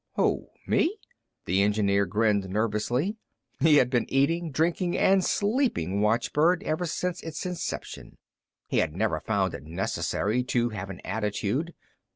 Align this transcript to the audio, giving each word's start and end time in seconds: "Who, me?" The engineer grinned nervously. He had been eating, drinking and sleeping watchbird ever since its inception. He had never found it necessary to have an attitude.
"Who, 0.15 0.47
me?" 0.65 0.97
The 1.45 1.61
engineer 1.61 2.07
grinned 2.07 2.49
nervously. 2.49 3.17
He 3.59 3.75
had 3.75 3.91
been 3.91 4.11
eating, 4.11 4.49
drinking 4.49 4.97
and 4.97 5.23
sleeping 5.23 6.01
watchbird 6.01 6.63
ever 6.63 6.87
since 6.87 7.21
its 7.21 7.45
inception. 7.45 8.17
He 8.67 8.79
had 8.79 8.95
never 8.95 9.19
found 9.19 9.53
it 9.53 9.61
necessary 9.61 10.43
to 10.45 10.69
have 10.69 10.89
an 10.89 11.01
attitude. 11.05 11.75